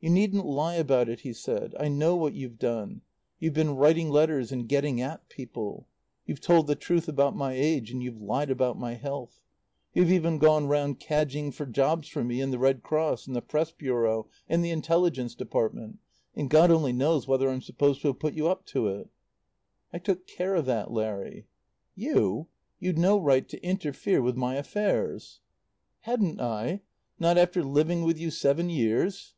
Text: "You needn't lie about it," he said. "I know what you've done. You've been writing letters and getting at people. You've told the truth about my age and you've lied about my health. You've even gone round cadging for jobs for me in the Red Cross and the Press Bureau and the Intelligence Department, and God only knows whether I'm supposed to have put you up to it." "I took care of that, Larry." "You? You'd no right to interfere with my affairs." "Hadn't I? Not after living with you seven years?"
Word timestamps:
"You 0.00 0.10
needn't 0.10 0.46
lie 0.46 0.76
about 0.76 1.08
it," 1.08 1.22
he 1.22 1.32
said. 1.32 1.74
"I 1.76 1.88
know 1.88 2.14
what 2.14 2.32
you've 2.32 2.56
done. 2.56 3.02
You've 3.40 3.52
been 3.54 3.74
writing 3.74 4.10
letters 4.10 4.52
and 4.52 4.68
getting 4.68 5.00
at 5.00 5.28
people. 5.28 5.88
You've 6.24 6.40
told 6.40 6.68
the 6.68 6.76
truth 6.76 7.08
about 7.08 7.34
my 7.34 7.54
age 7.54 7.90
and 7.90 8.00
you've 8.00 8.20
lied 8.22 8.48
about 8.48 8.78
my 8.78 8.94
health. 8.94 9.40
You've 9.92 10.12
even 10.12 10.38
gone 10.38 10.68
round 10.68 11.00
cadging 11.00 11.50
for 11.52 11.66
jobs 11.66 12.06
for 12.06 12.22
me 12.22 12.40
in 12.40 12.52
the 12.52 12.60
Red 12.60 12.84
Cross 12.84 13.26
and 13.26 13.34
the 13.34 13.42
Press 13.42 13.72
Bureau 13.72 14.28
and 14.48 14.64
the 14.64 14.70
Intelligence 14.70 15.34
Department, 15.34 15.98
and 16.32 16.48
God 16.48 16.70
only 16.70 16.92
knows 16.92 17.26
whether 17.26 17.50
I'm 17.50 17.60
supposed 17.60 18.00
to 18.02 18.06
have 18.06 18.20
put 18.20 18.34
you 18.34 18.46
up 18.46 18.66
to 18.66 18.86
it." 18.86 19.08
"I 19.92 19.98
took 19.98 20.28
care 20.28 20.54
of 20.54 20.66
that, 20.66 20.92
Larry." 20.92 21.48
"You? 21.96 22.46
You'd 22.78 22.98
no 22.98 23.18
right 23.18 23.48
to 23.48 23.60
interfere 23.64 24.22
with 24.22 24.36
my 24.36 24.54
affairs." 24.54 25.40
"Hadn't 26.02 26.40
I? 26.40 26.82
Not 27.18 27.36
after 27.36 27.64
living 27.64 28.04
with 28.04 28.16
you 28.16 28.30
seven 28.30 28.70
years?" 28.70 29.34